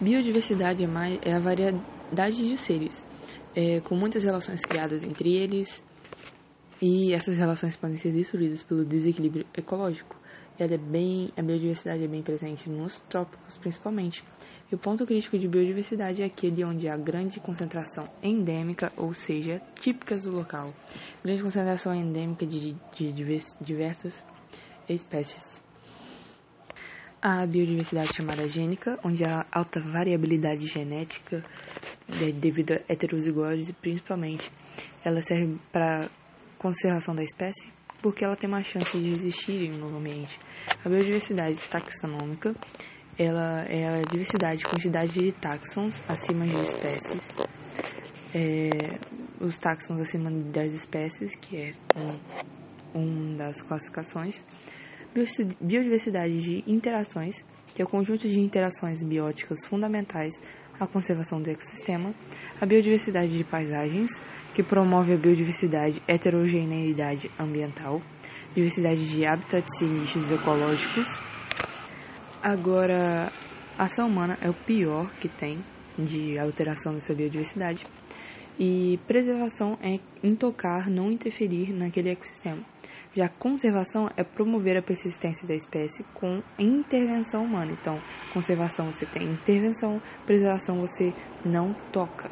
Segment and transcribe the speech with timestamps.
[0.00, 3.04] Biodiversidade é, é a variedade de seres,
[3.52, 5.82] é, com muitas relações criadas entre eles,
[6.80, 10.16] e essas relações podem ser destruídas pelo desequilíbrio ecológico.
[10.56, 14.22] Ela é bem, a biodiversidade é bem presente nos trópicos, principalmente.
[14.70, 19.60] E o ponto crítico de biodiversidade é aquele onde há grande concentração endêmica, ou seja,
[19.80, 20.72] típicas do local.
[21.24, 23.12] Grande concentração endêmica de, de
[23.60, 24.24] diversas
[24.88, 25.60] espécies.
[27.20, 31.44] A biodiversidade chamada gênica, onde há alta variabilidade genética
[32.36, 34.48] devido a heterozigose, principalmente,
[35.04, 36.08] ela serve para
[36.56, 40.38] conservação da espécie, porque ela tem uma chance de resistir em um novo ambiente.
[40.84, 42.54] A biodiversidade taxonômica,
[43.18, 47.36] ela é a diversidade, quantidade de táxons acima de espécies,
[48.32, 48.70] é,
[49.40, 54.44] os táxons acima das espécies, que é um, um das classificações,
[55.60, 60.34] biodiversidade de interações, que é o conjunto de interações bióticas fundamentais
[60.78, 62.14] à conservação do ecossistema,
[62.60, 64.10] a biodiversidade de paisagens,
[64.54, 68.00] que promove a biodiversidade heterogeneidade ambiental,
[68.54, 71.06] diversidade de hábitats e nichos ecológicos.
[72.42, 73.32] Agora,
[73.76, 75.58] a ação humana é o pior que tem
[75.98, 77.84] de alteração dessa biodiversidade.
[78.58, 82.64] E preservação é intocar, não interferir naquele ecossistema.
[83.18, 87.72] Já conservação é promover a persistência da espécie com intervenção humana.
[87.72, 88.00] Então,
[88.32, 91.12] conservação você tem intervenção, preservação você
[91.44, 92.30] não toca.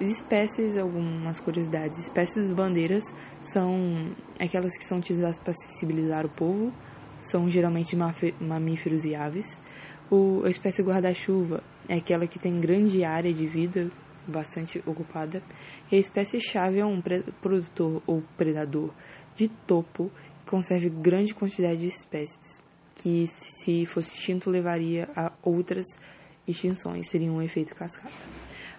[0.00, 3.04] Espécies, algumas curiosidades, espécies bandeiras
[3.42, 6.72] são aquelas que são utilizadas para sensibilizar o povo,
[7.20, 7.94] são geralmente
[8.40, 9.60] mamíferos e aves.
[10.10, 13.90] O, a espécie guarda-chuva é aquela que tem grande área de vida
[14.26, 15.42] bastante ocupada.
[15.92, 17.02] E a espécie-chave é um
[17.42, 18.94] produtor ou predador
[19.36, 20.10] de topo
[20.44, 22.60] que conserve grande quantidade de espécies,
[23.02, 25.86] que se fosse extinto levaria a outras
[26.48, 28.12] extinções, seria um efeito cascata.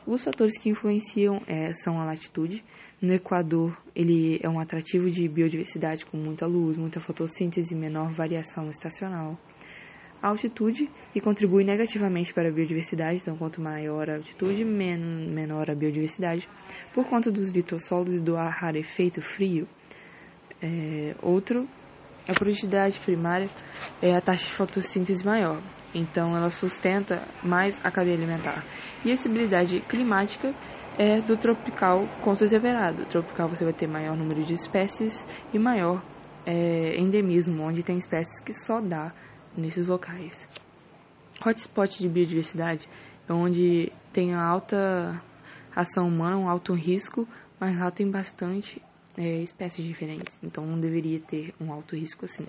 [0.06, 2.64] Os fatores que influenciam é, são a latitude.
[3.02, 8.12] No Equador, ele é um atrativo de biodiversidade com muita luz, muita fotossíntese e menor
[8.12, 9.38] variação estacional.
[10.22, 15.70] A altitude, que contribui negativamente para a biodiversidade, então quanto maior a altitude, men menor
[15.70, 16.50] a biodiversidade,
[16.94, 19.68] por conta dos litossolos e do ar rarefeito frio,
[20.62, 21.68] é, outro,
[22.28, 23.50] a produtividade primária
[24.02, 25.62] é a taxa de fotossíntese maior,
[25.94, 28.66] então ela sustenta mais a cadeia alimentar.
[29.06, 30.54] E a estabilidade climática
[30.98, 33.06] é do tropical contra o temperado.
[33.06, 36.04] Tropical você vai ter maior número de espécies e maior
[36.46, 39.14] é, endemismo, onde tem espécies que só dá
[39.56, 40.48] nesses locais.
[41.46, 42.90] Hotspot de biodiversidade
[43.30, 45.22] é onde tem alta
[45.76, 47.28] ação humana, um alto risco,
[47.60, 48.82] mas lá tem bastante
[49.18, 52.46] é, espécies diferentes, então não deveria ter um alto risco assim.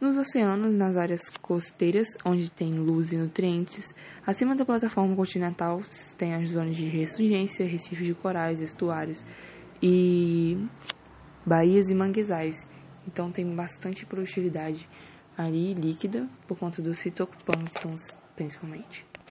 [0.00, 3.92] Nos oceanos, nas áreas costeiras, onde tem luz e nutrientes,
[4.24, 5.82] acima da plataforma continental
[6.16, 9.24] tem as zonas de ressurgência, recifes de corais, estuários
[9.82, 10.56] e
[11.44, 12.64] baías e manguezais.
[13.08, 14.88] Então tem bastante produtividade
[15.36, 19.02] ali líquida por conta dos fitoplânctons, principalmente.